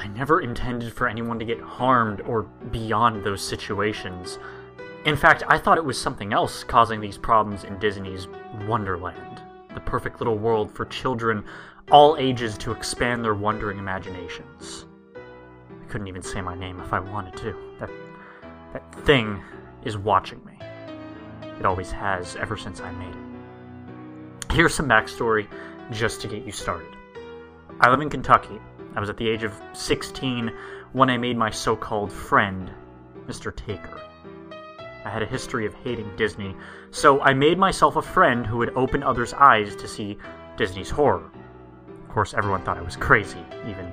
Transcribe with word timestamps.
I 0.00 0.06
never 0.06 0.40
intended 0.40 0.94
for 0.94 1.06
anyone 1.06 1.38
to 1.40 1.44
get 1.44 1.60
harmed 1.60 2.22
or 2.22 2.44
beyond 2.44 3.22
those 3.22 3.46
situations. 3.46 4.38
In 5.04 5.14
fact, 5.14 5.42
I 5.46 5.58
thought 5.58 5.76
it 5.76 5.84
was 5.84 6.00
something 6.00 6.32
else 6.32 6.64
causing 6.64 7.02
these 7.02 7.18
problems 7.18 7.64
in 7.64 7.78
Disney's 7.78 8.26
Wonderland, 8.66 9.42
the 9.74 9.80
perfect 9.80 10.18
little 10.18 10.38
world 10.38 10.74
for 10.74 10.86
children 10.86 11.44
all 11.90 12.16
ages 12.16 12.56
to 12.58 12.72
expand 12.72 13.22
their 13.22 13.34
wondering 13.34 13.78
imaginations. 13.78 14.86
I 15.14 15.84
couldn't 15.90 16.08
even 16.08 16.22
say 16.22 16.40
my 16.40 16.54
name 16.54 16.80
if 16.80 16.94
I 16.94 17.00
wanted 17.00 17.36
to. 17.36 17.54
That 17.78 17.90
that 18.72 19.04
thing 19.04 19.42
is 19.84 19.98
watching 19.98 20.42
me. 20.46 20.58
It 21.58 21.66
always 21.66 21.90
has 21.90 22.36
ever 22.36 22.56
since 22.56 22.80
I 22.80 22.90
made 22.92 23.14
it. 23.14 24.54
Here's 24.54 24.72
some 24.72 24.88
backstory 24.88 25.46
just 25.90 26.22
to 26.22 26.28
get 26.28 26.46
you 26.46 26.52
started. 26.52 26.88
I 27.80 27.90
live 27.90 28.00
in 28.00 28.08
Kentucky. 28.08 28.58
I 28.94 29.00
was 29.00 29.08
at 29.08 29.16
the 29.16 29.28
age 29.28 29.44
of 29.44 29.54
16 29.72 30.52
when 30.92 31.10
I 31.10 31.16
made 31.16 31.36
my 31.36 31.50
so 31.50 31.76
called 31.76 32.12
friend, 32.12 32.70
Mr. 33.26 33.54
Taker. 33.54 34.00
I 35.04 35.08
had 35.08 35.22
a 35.22 35.26
history 35.26 35.64
of 35.64 35.74
hating 35.74 36.14
Disney, 36.16 36.54
so 36.90 37.20
I 37.20 37.32
made 37.32 37.58
myself 37.58 37.96
a 37.96 38.02
friend 38.02 38.46
who 38.46 38.58
would 38.58 38.76
open 38.76 39.02
others' 39.02 39.32
eyes 39.32 39.76
to 39.76 39.88
see 39.88 40.18
Disney's 40.56 40.90
horror. 40.90 41.30
Of 42.02 42.08
course, 42.08 42.34
everyone 42.34 42.62
thought 42.62 42.78
I 42.78 42.82
was 42.82 42.96
crazy, 42.96 43.44
even 43.66 43.92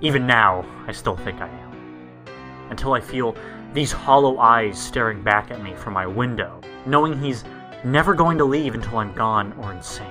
even 0.00 0.28
now, 0.28 0.64
I 0.86 0.92
still 0.92 1.16
think 1.16 1.40
I 1.40 1.48
am. 1.48 2.28
Until 2.70 2.92
I 2.92 3.00
feel 3.00 3.34
these 3.72 3.90
hollow 3.90 4.38
eyes 4.38 4.80
staring 4.80 5.22
back 5.22 5.50
at 5.50 5.60
me 5.60 5.74
from 5.74 5.92
my 5.92 6.06
window, 6.06 6.60
knowing 6.86 7.20
he's 7.20 7.44
never 7.84 8.14
going 8.14 8.38
to 8.38 8.44
leave 8.44 8.74
until 8.74 8.98
I'm 8.98 9.12
gone 9.12 9.52
or 9.58 9.72
insane. 9.72 10.06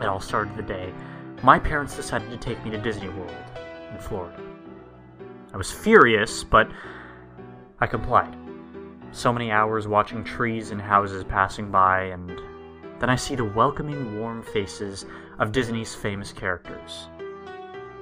It 0.00 0.06
all 0.06 0.20
started 0.20 0.56
the 0.56 0.62
day 0.62 0.92
my 1.42 1.58
parents 1.58 1.94
decided 1.94 2.30
to 2.30 2.36
take 2.36 2.62
me 2.64 2.70
to 2.70 2.78
Disney 2.78 3.08
World 3.08 3.34
in 3.92 3.98
Florida. 3.98 4.40
I 5.52 5.56
was 5.56 5.70
furious, 5.70 6.42
but 6.44 6.70
I 7.80 7.86
complied. 7.86 8.36
So 9.12 9.32
many 9.32 9.50
hours 9.50 9.88
watching 9.88 10.24
trees 10.24 10.70
and 10.70 10.80
houses 10.80 11.24
passing 11.24 11.70
by, 11.70 12.04
and 12.04 12.38
then 12.98 13.08
I 13.08 13.16
see 13.16 13.34
the 13.34 13.44
welcoming, 13.44 14.18
warm 14.18 14.42
faces 14.42 15.06
of 15.38 15.52
Disney's 15.52 15.94
famous 15.94 16.32
characters. 16.32 17.08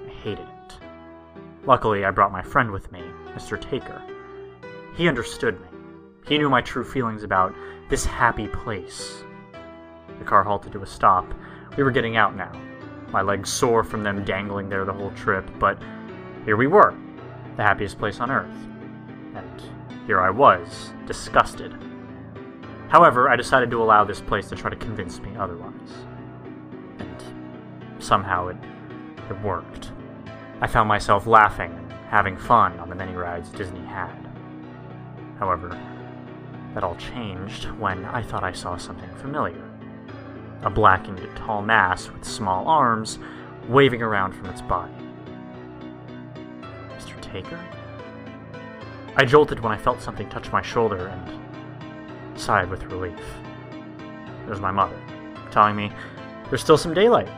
I 0.07 0.09
hated 0.09 0.49
it. 0.49 0.75
Luckily, 1.67 2.05
I 2.05 2.11
brought 2.11 2.33
my 2.33 2.43
friend 2.43 2.71
with 2.71 2.91
me, 2.91 3.03
Mr. 3.35 3.61
Taker. 3.61 4.03
He 4.97 5.09
understood 5.09 5.61
me. 5.61 5.69
He 6.27 6.39
knew 6.39 6.49
my 6.49 6.63
true 6.63 6.85
feelings 6.85 7.23
about 7.23 7.55
this 7.91 8.05
happy 8.05 8.49
place. 8.49 9.23
The 10.19 10.25
car 10.25 10.43
halted 10.43 10.73
to 10.73 10.83
a 10.83 10.87
stop. 10.87 11.33
We 11.77 11.83
were 11.83 11.91
getting 11.91 12.17
out 12.17 12.35
now. 12.35 12.51
My 13.13 13.23
legs 13.23 13.51
sore 13.51 13.85
from 13.85 14.03
them 14.03 14.25
dangling 14.25 14.69
there 14.69 14.85
the 14.85 14.93
whole 14.93 15.11
trip, 15.13 15.49
but 15.59 15.79
here 16.45 16.57
we 16.57 16.67
were, 16.67 16.95
the 17.57 17.63
happiest 17.63 17.99
place 17.99 18.21
on 18.21 18.31
earth. 18.31 18.55
And 19.35 19.63
here 20.07 20.21
I 20.21 20.31
was, 20.31 20.93
disgusted. 21.07 21.75
However, 22.89 23.29
I 23.29 23.37
decided 23.37 23.71
to 23.71 23.83
allow 23.83 24.05
this 24.05 24.21
place 24.21 24.49
to 24.49 24.57
try 24.57 24.71
to 24.71 24.77
convince 24.77 25.21
me 25.21 25.37
otherwise. 25.37 25.91
And 26.99 27.23
somehow 27.99 28.49
it, 28.49 28.57
it 29.29 29.41
worked. 29.43 29.91
I 30.61 30.67
found 30.67 30.89
myself 30.89 31.27
laughing 31.27 31.73
and 31.73 31.93
having 32.09 32.37
fun 32.37 32.79
on 32.79 32.89
the 32.89 32.95
many 32.95 33.15
rides 33.15 33.51
Disney 33.51 33.85
had. 33.85 34.15
However, 35.39 35.79
that 36.75 36.85
all 36.85 36.97
changed 36.97 37.65
when 37.79 38.05
I 38.05 38.23
thought 38.23 38.45
I 38.45 38.53
saw 38.53 38.77
something 38.77 39.11
familiar. 39.17 39.76
A 40.63 40.71
blackened 40.71 41.27
tall 41.37 41.63
mass 41.63 42.09
with 42.11 42.25
small 42.25 42.67
arms 42.67 43.19
waving 43.69 44.03
around 44.03 44.33
from 44.33 44.47
its 44.47 44.63
body. 44.63 44.93
Mr. 46.97 47.21
Taker? 47.21 47.61
I 49.17 49.25
jolted 49.25 49.61
when 49.61 49.73
I 49.73 49.79
felt 49.79 50.01
something 50.01 50.29
touch 50.29 50.53
my 50.53 50.63
shoulder 50.63 51.09
and 51.09 52.39
sighed 52.39 52.69
with 52.69 52.85
relief. 52.85 53.19
It 54.47 54.51
was 54.51 54.61
my 54.61 54.71
mother, 54.71 54.99
telling 55.51 55.77
me, 55.77 55.91
There's 56.49 56.61
still 56.61 56.79
some 56.79 56.95
daylight. 56.95 57.29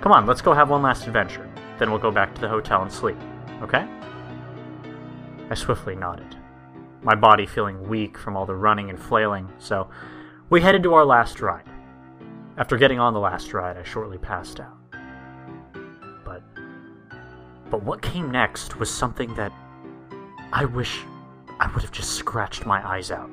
Come 0.00 0.12
on, 0.12 0.26
let's 0.26 0.40
go 0.40 0.52
have 0.52 0.70
one 0.70 0.82
last 0.82 1.06
adventure. 1.06 1.48
Then 1.78 1.90
we'll 1.90 2.00
go 2.00 2.10
back 2.10 2.34
to 2.34 2.40
the 2.40 2.48
hotel 2.48 2.82
and 2.82 2.90
sleep, 2.90 3.16
okay? 3.62 3.86
I 5.50 5.54
swiftly 5.54 5.94
nodded, 5.94 6.36
my 7.02 7.14
body 7.14 7.46
feeling 7.46 7.88
weak 7.88 8.18
from 8.18 8.36
all 8.36 8.46
the 8.46 8.54
running 8.54 8.90
and 8.90 8.98
flailing, 8.98 9.48
so 9.58 9.88
we 10.50 10.60
headed 10.60 10.82
to 10.82 10.94
our 10.94 11.04
last 11.04 11.40
ride. 11.40 11.64
After 12.58 12.76
getting 12.76 12.98
on 12.98 13.14
the 13.14 13.20
last 13.20 13.54
ride, 13.54 13.76
I 13.76 13.84
shortly 13.84 14.18
passed 14.18 14.58
out. 14.58 14.76
But. 16.24 16.42
But 17.70 17.84
what 17.84 18.02
came 18.02 18.32
next 18.32 18.80
was 18.80 18.90
something 18.90 19.32
that 19.34 19.52
I 20.52 20.64
wish 20.64 21.04
I 21.60 21.70
would 21.72 21.82
have 21.82 21.92
just 21.92 22.14
scratched 22.14 22.66
my 22.66 22.84
eyes 22.84 23.12
out 23.12 23.30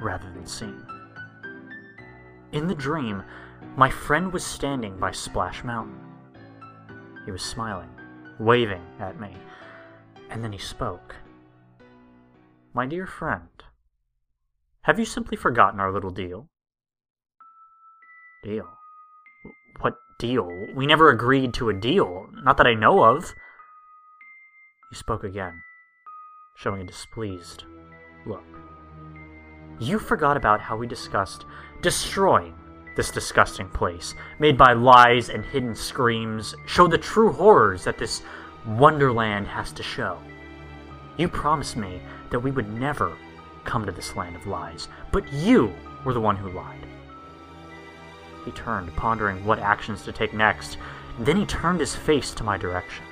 rather 0.00 0.24
than 0.32 0.46
seen. 0.46 0.86
In 2.52 2.66
the 2.66 2.74
dream, 2.74 3.22
my 3.76 3.90
friend 3.90 4.32
was 4.32 4.44
standing 4.44 4.98
by 4.98 5.10
Splash 5.10 5.62
Mountain. 5.64 6.00
He 7.26 7.30
was 7.30 7.42
smiling, 7.42 7.90
waving 8.38 8.84
at 9.00 9.20
me, 9.20 9.36
and 10.30 10.42
then 10.42 10.52
he 10.52 10.58
spoke. 10.58 11.16
My 12.72 12.86
dear 12.86 13.06
friend, 13.06 13.48
have 14.82 14.98
you 14.98 15.04
simply 15.04 15.36
forgotten 15.36 15.78
our 15.78 15.92
little 15.92 16.10
deal? 16.10 16.48
Deal? 18.42 18.68
What 19.80 19.94
deal? 20.18 20.50
We 20.74 20.84
never 20.84 21.10
agreed 21.10 21.54
to 21.54 21.68
a 21.68 21.74
deal. 21.74 22.28
Not 22.42 22.56
that 22.56 22.66
I 22.66 22.74
know 22.74 23.04
of. 23.04 23.34
He 24.90 24.96
spoke 24.96 25.22
again, 25.22 25.62
showing 26.56 26.80
a 26.80 26.84
displeased 26.84 27.64
look. 28.26 28.44
You 29.78 30.00
forgot 30.00 30.36
about 30.36 30.60
how 30.60 30.76
we 30.76 30.88
discussed 30.88 31.46
destroying 31.82 32.54
this 32.96 33.12
disgusting 33.12 33.68
place, 33.68 34.14
made 34.40 34.58
by 34.58 34.72
lies 34.72 35.28
and 35.30 35.44
hidden 35.44 35.74
screams, 35.74 36.54
show 36.66 36.88
the 36.88 36.98
true 36.98 37.32
horrors 37.32 37.84
that 37.84 37.96
this 37.96 38.22
wonderland 38.66 39.46
has 39.46 39.70
to 39.72 39.84
show. 39.84 40.18
You 41.16 41.28
promised 41.28 41.76
me 41.76 42.02
that 42.30 42.40
we 42.40 42.50
would 42.50 42.72
never 42.72 43.16
come 43.64 43.86
to 43.86 43.92
this 43.92 44.16
land 44.16 44.34
of 44.34 44.48
lies, 44.48 44.88
but 45.12 45.32
you 45.32 45.72
were 46.04 46.12
the 46.12 46.20
one 46.20 46.36
who 46.36 46.50
lied. 46.50 46.86
He 48.44 48.50
turned, 48.52 48.94
pondering 48.96 49.44
what 49.44 49.58
actions 49.58 50.02
to 50.04 50.12
take 50.12 50.32
next, 50.32 50.78
and 51.16 51.26
then 51.26 51.36
he 51.36 51.46
turned 51.46 51.80
his 51.80 51.94
face 51.94 52.32
to 52.34 52.44
my 52.44 52.56
direction. 52.56 53.04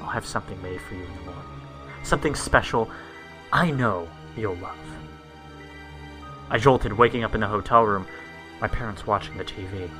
I'll 0.00 0.08
have 0.08 0.26
something 0.26 0.60
made 0.62 0.80
for 0.80 0.94
you 0.94 1.04
in 1.04 1.14
the 1.16 1.22
morning. 1.22 1.44
Something 2.02 2.34
special 2.34 2.90
I 3.52 3.70
know 3.70 4.08
you'll 4.36 4.56
love. 4.56 4.76
I 6.50 6.58
jolted, 6.58 6.92
waking 6.92 7.24
up 7.24 7.34
in 7.34 7.40
the 7.40 7.46
hotel 7.46 7.84
room, 7.84 8.06
my 8.60 8.68
parents 8.68 9.06
watching 9.06 9.36
the 9.36 9.44
TV. 9.44 9.90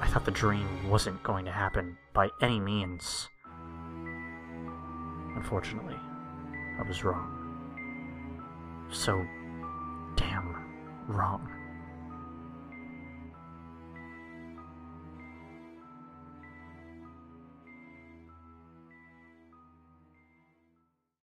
I 0.00 0.06
thought 0.06 0.24
the 0.24 0.30
dream 0.30 0.88
wasn't 0.88 1.22
going 1.22 1.44
to 1.44 1.52
happen 1.52 1.96
by 2.12 2.30
any 2.40 2.58
means. 2.58 3.28
Unfortunately, 5.36 5.96
I 6.78 6.82
was 6.86 7.04
wrong. 7.04 7.36
So 8.90 9.24
damn 10.16 10.56
wrong. 11.06 11.59